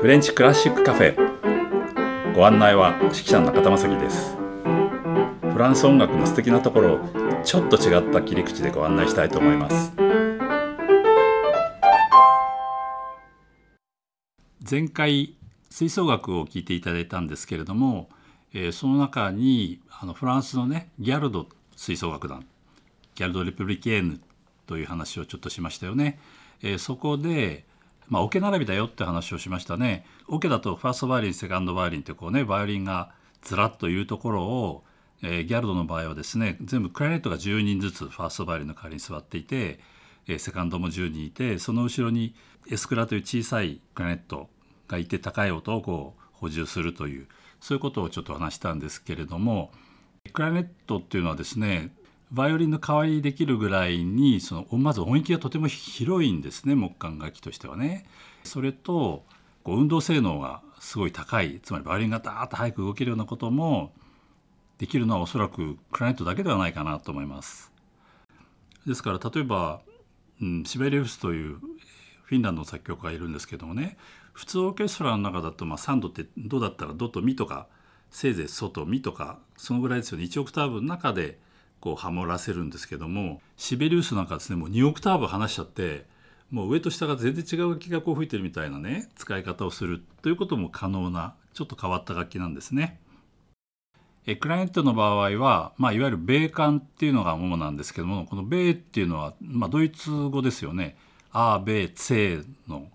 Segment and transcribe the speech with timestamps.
[0.00, 2.34] フレンチクラシックカフェ。
[2.34, 4.36] ご案内は指揮者の中田正樹です。
[5.52, 6.98] フランス音楽の素敵なところを
[7.42, 9.92] ちょっと違った切り口でご案内したいと思います。
[14.70, 15.34] 前回
[15.70, 18.08] 吹奏楽を聴いていただいたんですけれども、
[18.52, 22.46] えー、その中にあのフランスのねギャルド吹奏楽団
[23.14, 24.20] ギャルド・レプリケーヌ
[24.68, 26.20] という話をちょっとしましたよね。
[26.62, 27.66] えー、そこで
[28.08, 30.04] まあ、オケ並びだよって話をしましたね。
[30.28, 34.84] オケだとファーストバイオリンセカンドバイオリンってこうねバイオリンがずらっというところを、
[35.22, 39.80] えー、ギャルドの場合はですね全部クラリネットが10人ずつファーストバイオリンの代わりに座っていて、
[40.26, 42.34] えー、セカンドも10人いてその後ろに
[42.70, 44.48] エスクラという小さいクラリネット
[44.88, 47.26] がいて高い音をこう補充するという
[47.60, 49.70] そういうことをちょっと話したんですけれども
[50.32, 51.92] クラリネットっていうのはですね
[52.30, 58.06] バイオリンの代わりにできるぐらいにそのまず音域がとても広いんですね木管楽器としてはね。
[58.44, 59.24] それと
[59.62, 63.92] こう運動性能がすごい高いつまりバイオリンがダーッと早く動けるようなことも
[64.78, 67.72] できるのはおそらくクライネットだけではないかなと思います。
[68.86, 69.80] ですから例えば、
[70.40, 71.58] うん、シベリウスという
[72.22, 73.96] フィンランドの作曲家がいるんですけどもね
[74.32, 77.66] 普通オーケストラの中だと、まあ、3度ってどうだったらドとミとか
[78.10, 81.38] せいぜいソとミとかそのぐらいですよね1オクターブの中で
[81.80, 86.06] こうハモらせるんですけどもシベリウスなんかですねもう2オクターブ離しちゃって
[86.50, 93.00] もう上と下が全然違う楽器がこう吹いてるみたいなね使い方をするということも可能なちょっと変わった楽器なんですね。
[94.26, 100.98] えクライネットの場合は、まあ、いわゆる米管っていうのが主なんですけどもこの米っていうのは、まあ、ドイツ語ですよね。
[101.32, 102.88] アーベツェの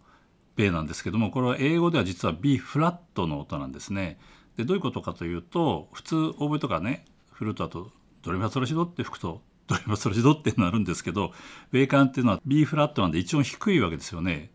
[0.55, 4.19] 米なんですけどもこれは英語では実は B フラットの音なんですね。
[4.57, 7.89] でどういうことかというと普通オーボエとかねフルートだと
[8.23, 11.31] ドレミファソラシドって吹くとドレミファソラシドってなるんですけど
[11.71, 14.49] 米管っていうのは B フラットなんで一音低いわけですよね。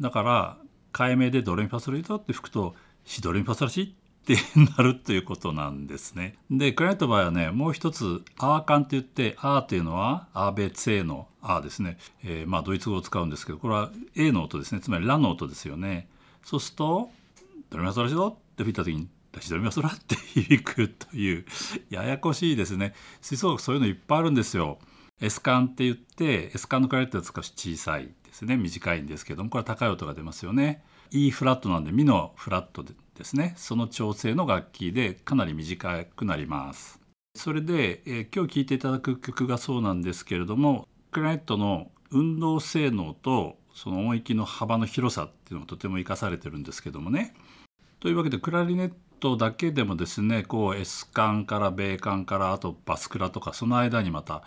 [0.00, 0.56] だから
[0.92, 4.36] 解明でドレミファソラシドって吹くとシドレミファソラシって
[4.76, 6.36] なるということなんですね。
[6.50, 16.08] でクライアント場合はねもう一つアーカンって言ってアーっていうのはアーベツェのアーですね、えー、まあドイツ語を使うんですけどこれは A の音ですねつまりラの音ですよね。
[16.42, 17.10] そうすると
[17.70, 19.08] ドレミファソラシドって吹いた時に
[19.40, 21.44] シドミソラって響くという
[21.90, 22.94] ややこしいですね。
[23.20, 24.78] 吹奏楽そういうのいっぱいあるんですよ。
[25.20, 28.56] S 管って言って S 管のクラリネットは少し小さいですね。
[28.56, 30.82] 短いんですけどもこれは高い音が出ますよね。
[31.10, 33.54] E フラットなんでミのフラットですね。
[33.56, 37.00] その調整の楽器でかなり短くなります。
[37.36, 47.34] それで、えー、今日聴いていただく曲がそうなんですけれどもクラリネットの運動性能とその音域の幅の広さっていうのがとても生かされてるんですけどもね。
[47.98, 48.92] というわけでクラリネッ
[49.24, 54.42] トだけでもですねこう S 管から米管からあとバスクラとかその間にまた、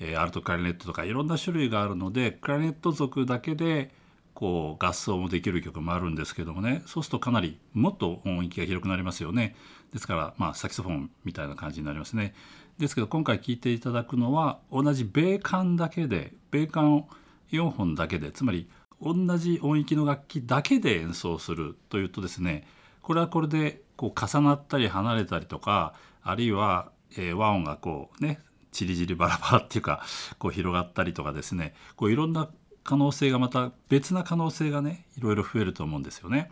[0.00, 3.90] えー、アルトクラリネットとかいろんな種類があるのでクラリネット族だけで
[4.32, 6.82] こう合奏もできる曲もあるんですけどもね。
[6.86, 9.54] そうするとかなりもっと音域が広くなりますよね。
[9.92, 12.34] ですからまあサキソフォンみたいな感じになりますね。
[12.78, 17.04] ですけど今回聴いていただくのは同じ米管だけで米管
[17.52, 18.66] 4本だけでつまり
[19.02, 22.66] 同じ音域の楽器だけで演奏するというとですね
[23.02, 28.40] これはこれでこう重なったり離れたりとかあるいは、えー、和音がこうね
[28.72, 30.02] ちりじりバラバラっていうか
[30.40, 32.50] こう広がったりとかですねこういろんな
[32.82, 36.50] 可能性がまた別な可能性がねいろいろ増えると思うんですよね。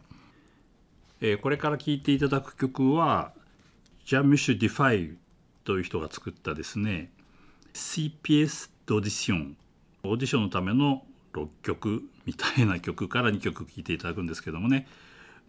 [1.21, 3.33] えー、これから聴いていただく曲は
[4.07, 5.19] ジャン・ミシェル・ドゥファイ
[5.65, 7.11] という人が作ったですね
[7.75, 9.57] CPS ドディション
[10.05, 14.87] オーディションのための6曲みたいな曲から2曲聴いていただくんですけどもね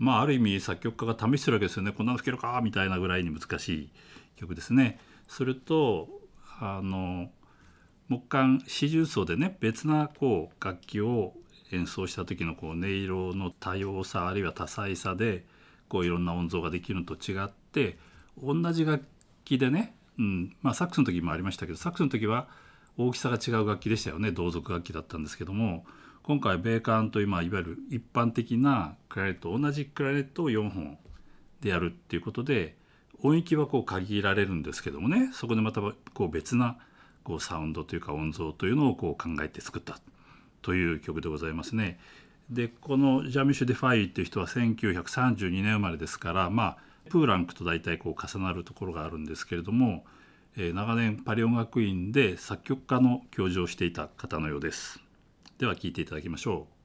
[0.02, 3.90] まあある意味作曲家が試してるわけですよねこんなの弾けるかみたいなぐらいに難しい
[4.36, 5.00] 曲ですね。
[5.28, 6.10] それと
[6.60, 7.30] あの
[8.10, 11.34] 木管四重奏でね別なこう楽器を
[11.72, 15.46] 演奏した時のこう音色の多様さあるいは多彩さで
[15.88, 18.00] こういろんな音像ができるのと違って
[18.42, 19.06] 同じ楽
[19.46, 22.48] 器でね、うんまあ、サックスの時もありましたけどサックスの時は
[22.98, 25.86] 大きさが違う楽器でしたよね同族楽器だったんですけども
[26.24, 30.98] 今回米管という、まあ、いわゆる一般的なクラリネット同じクラリネットを4本
[31.62, 32.76] でやるっていうことで
[33.24, 35.96] 音域はこう限られるんですけどもねそこでまたこ
[36.26, 36.78] う別な
[37.24, 40.00] こうサウンドというか音像というのをこう考えて作った
[40.62, 42.00] という曲でございますね。
[42.50, 46.78] でこのジャン・ミシェル・ドゥファイっていう人は1932年生まれですからまあ
[47.10, 50.04] プーランクと大体こう重なるところがあるんですけれども、
[50.58, 55.00] えー、長年パリ音楽院で作曲家の教授をしていた方のようです。
[55.62, 56.81] では聞いていただきましょう。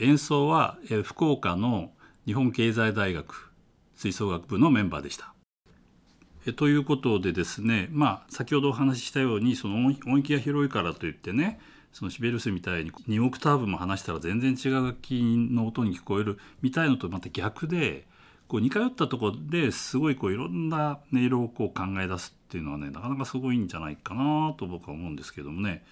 [0.00, 1.90] 演奏は福岡の
[2.26, 3.52] 日本経済大学
[3.94, 5.34] 吹奏楽部のメンバーでした。
[6.56, 11.58] ということでですね、まあ、先ほどお話ししたようにその音域が広いからといってね
[11.96, 15.12] そのシベルスみたいに2オクターブも話したら全然違う楽器
[15.50, 18.04] の音に聞こえるみたいのとまた逆で
[18.48, 25.86] こう似通ったとこですごいこういろんな音色をこう考え出すっていうのはねなかなかすごいんじゃないかなと僕は思うんですけどもね。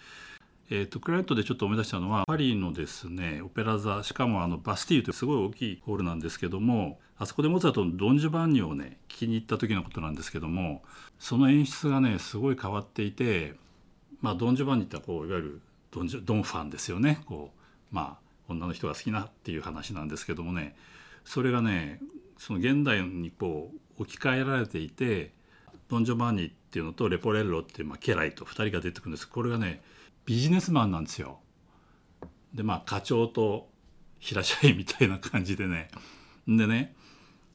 [0.71, 10.83] えーと、クライアントでちょっと思い出したのはパリのですねオペラ座しかもあのバスティーユというすごい大きいホールなんですけどもあそこでモーツァルトの「ドン・ジュバンニ」をね聞きに行った時のことなんですけども
[11.19, 13.55] その演出がねすごい変わっていて、
[14.21, 15.61] まあ、ドン・ジュバンニってこういわゆる
[15.95, 20.75] ドンドンファンですよねこうまあ女の人が好きなっていう話なんですけどもね
[21.25, 22.01] それがね
[22.37, 25.33] その現代にこう置き換えられていて
[25.89, 29.83] ドン・ジョバンニっていうのとレポレッロっていう、まあ、家来と2人が出てくるんですこれがね
[30.27, 31.39] ビジネスマンなんですよ。
[32.53, 33.69] でまあ課長と
[34.19, 35.91] 平社員みたいな感じでね
[36.49, 36.95] でね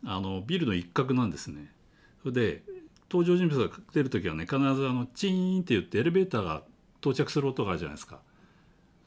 [0.06, 1.74] あのビルの一角なんですね。
[2.22, 2.64] それで
[3.12, 6.64] 登場人物が出る時はね必ずあのチーンって言ってエレベーターが
[7.02, 8.20] 到着する音があるじゃないですか。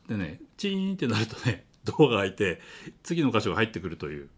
[0.09, 2.61] でねチーンってなるとね ドアが開いて
[3.03, 4.29] 次の箇所が入ってくるという。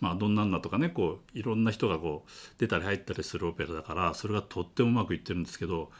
[0.00, 5.92] まあ、どんなんだとかねこういろんな人がこう出たり入ったりするオペラだからそれがとってもうまくいってるんですけど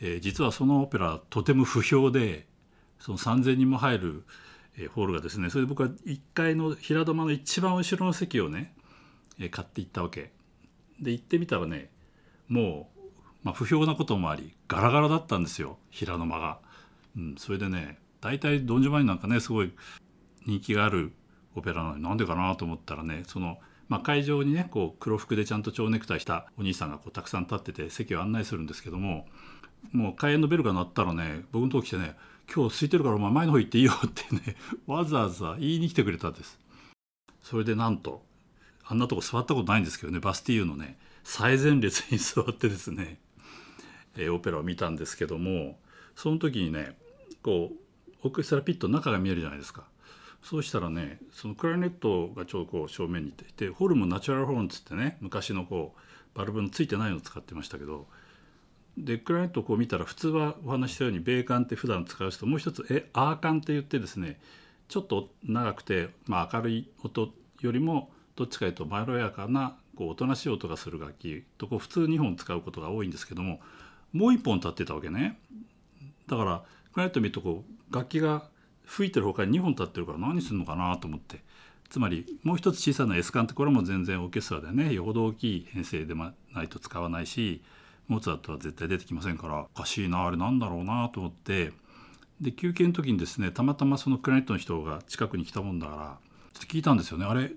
[0.00, 2.46] えー、実はそのオペラとても不評で
[3.00, 4.24] その3,000人も入る、
[4.76, 8.74] えー、ホールがですねそれで僕は1階の平戸間の一番後ろの席をね、
[9.38, 10.32] えー、買って行ったわけ
[11.00, 11.90] で行ってみたらね
[12.48, 12.97] もう、
[13.42, 16.58] まあ、不評なこともありガラガラだったんですよ平戸間が。
[17.16, 19.72] うん、それでね大体ドン・ジョバニなんかねすごい
[20.46, 21.12] 人気がある
[21.54, 29.26] オペラなのになんでかなと思ったらねそのまあ、会場にねこう黒服でちゃんと蝶ネクタイしたお兄さんがこうたくさん立ってて席を案内するんですけども
[29.92, 32.14] もう開演のベルが鳴ったらね僕のとこ来てね
[32.54, 36.58] 「今日空いてるからお前前の方行っていいよ」ってね わざわざ言いに来てくれたんです。
[37.42, 38.22] それでなんと
[38.84, 43.20] あんなとこ座ったことないんですけどねバスティーユのね最前列に座ってですね、
[44.16, 45.78] え、オペラを見たんですけども
[46.16, 46.96] その時にね
[47.42, 49.84] こうオーケストラピットの中が見えるじゃないですか。
[50.42, 58.06] そうしたらねそのクラリネットがちょうどこう正面にいてホルムナチュラルホルンっつってね昔のこうバルブのついてないのを使ってましたけど
[58.96, 64.40] でクライアントをこう見たら普通はお話したように米管って普段使う人もう一つえアーカンって言ってですね
[64.88, 73.60] ちょっと長くて、まあ、明るい音よりもどっちかというとまろやかなこうおとなしい音がする楽器とこう普通2本使うことが多いんですけども
[74.12, 75.38] もう1本立ってたわけね。
[76.26, 76.62] だから
[76.92, 78.48] クライアント見るとこう楽器が
[78.84, 81.42] 吹いてるほかに2本立ってるから何するのかなと思って。
[81.88, 84.92] つまりもう一つ小さな S 管ってこれも全然オーケストラでね。
[84.92, 87.62] よほど大きい編成でないと使わないし
[88.08, 91.72] モーツァルトは絶対出てきませんからおかしいなあれなんだろうなと思って。
[92.40, 96.18] で休憩の時にですねたまたまそのクラネットの人が近くに来たもんだから
[96.52, 97.24] ちょっと聞いたんですよね。
[97.24, 97.52] あれ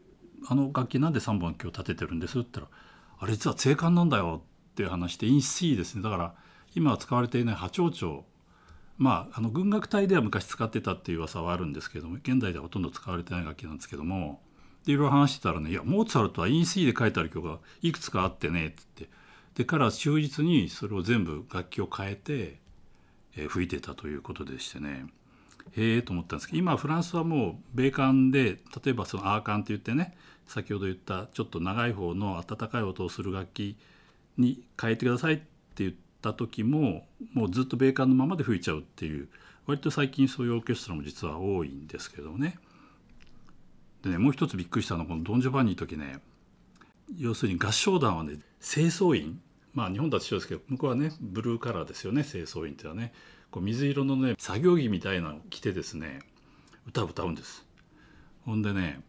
[0.47, 2.81] あの楽器なんで3本今日立ててるんですって言ったら
[3.19, 4.41] あれ実は静管なんだよ
[4.81, 6.01] っていう話でイン C ですね。
[6.01, 6.33] だから
[6.73, 8.25] 今は使われていない波長長。
[8.97, 14.41] まああの軍楽隊では昔使ってたっていう噂はあるんですけども現代ではほとんど使われてない楽器なんですけども
[14.85, 19.09] でいろいろ話してたらね「いやモーツァルトはイン C で書いてある曲がいくつかあってね」っつって
[19.55, 22.59] でから忠実にそれを全部楽器を変えて、
[23.35, 25.07] えー、吹いてたということでしてね。
[25.77, 30.15] へえと思ったんですけど今フランスはもう米管で例えばそのアーカンって言ってね
[30.47, 33.77] 先ほど言ったちょっと長い方の温かい音をする楽器
[34.41, 35.43] に変えてくださいって
[35.77, 39.29] 言った時ももうずっと米管のままで吹いちゃうっていう
[39.65, 42.57] 割と最近そういうオーケストラも実は多いんですけどね。
[44.03, 46.19] でねもう一つびっくりしたのはこのドン・ジョバンニの時ね
[47.17, 49.39] 要するに合唱団はね清掃員
[49.73, 53.13] まあ日本だと一緒ですけど向こうはねブルーカラーですよね清掃員っていうのはね
[53.51, 56.19] こう水色のね作業着みたいなのを着てですね
[56.87, 57.65] 歌を歌うんです
[58.45, 59.01] ほんでね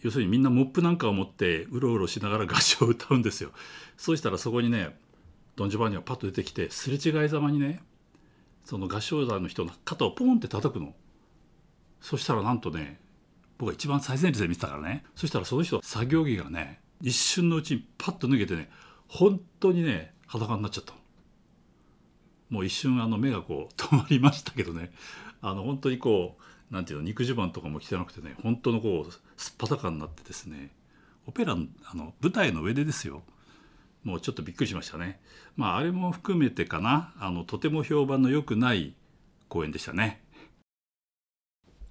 [0.00, 3.50] 要するにみんなモップなんかを持ってうろうろしながら合唱を歌うんですよ。
[3.96, 4.96] そうしたらそこにね
[5.56, 7.82] ドン・ジョバンニがパッと出てきてすれ違いざまにね
[8.64, 10.94] その合唱団の人の肩をポンって叩くの。
[12.00, 13.00] そしたらなんとね
[13.58, 15.04] 僕が一番最前列で見てたからね。
[15.16, 18.70] そしたらその人作業着がね一瞬のうちにパッと脱げてね
[19.08, 20.94] 本当にね裸になっちゃった
[22.50, 24.92] もう一瞬あの目がこう止まりましたけどね。
[25.40, 30.70] あの本当にこうなんていうの肉襦袢とかも着てなくてね本当のこうすっぱだかになってですね
[31.26, 33.22] オペラのあの舞台の上でですよ。
[34.02, 35.20] もうちょっとびっくりしましたね。
[35.56, 37.12] まああれも含めてかな。
[37.18, 38.94] あのとても評判の良くない
[39.48, 40.22] 公演でしたね、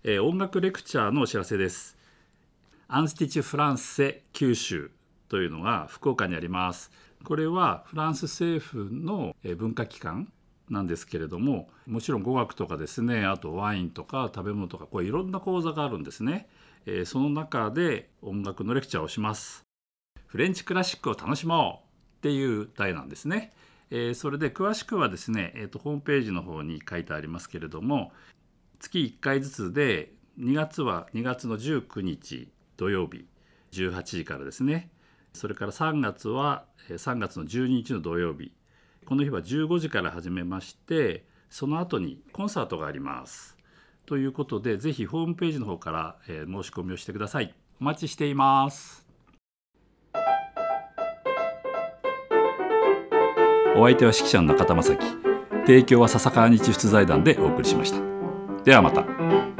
[0.04, 1.98] えー、音楽レクチャーのお知らせです。
[2.88, 4.90] アンスティチ・フランセ九州
[5.30, 6.92] というのが福岡にあります。
[7.24, 10.32] これはフランス政府の文化機関
[10.70, 16.48] なんですけれどももちろん語学とかですねあとワインとか食べ物とかこういろんな講座があるんですね、
[16.86, 19.64] えー、その中で音楽のレクチャーをします。
[20.26, 23.54] フレンチクラシックを楽しもうっていう題なんですね、
[23.90, 28.12] えー、それで詳しくはですね、えーと、ホームページの方に書いてありますけれども
[28.80, 33.26] 月1回ずつで2月は2月の19日土曜日
[33.72, 34.92] 18時からですね。
[35.34, 38.52] それから3月は3月の12日の土曜日
[39.08, 43.56] この日は15時から始めましてその後にコンサートがあります。
[44.06, 47.56] ということでぜひホームページの方から、え申し込みをしてください。
[47.80, 49.08] お待ちしています。
[53.78, 55.06] お相手は指揮者の中田正樹。
[55.66, 58.00] 提供は笹川日出財団でお送りしました。
[58.66, 59.57] ではまた。